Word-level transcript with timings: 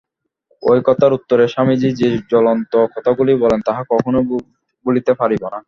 ঐ 0.63 0.73
কথার 0.87 1.11
উত্তরে 1.13 1.45
স্বামীজী 1.47 1.89
যে 1.93 2.07
জ্বলন্ত 2.29 2.73
কথাগুলি 2.95 3.33
বলেন, 3.35 3.59
তাহা 3.61 3.81
কখনও 3.89 4.21
ভুলিতে 4.85 5.11
পারিব 5.13 5.43
না। 5.45 5.59